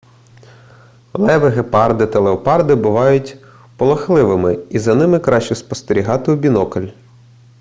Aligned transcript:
леви 1.13 1.49
гепарди 1.49 2.07
та 2.07 2.19
леопарди 2.19 2.75
бувають 2.75 3.37
полохливими 3.77 4.59
і 4.69 4.79
за 4.79 4.95
ними 4.95 5.19
краще 5.19 5.55
спостерігати 5.55 6.31
у 6.31 6.35
бінокль 6.35 6.87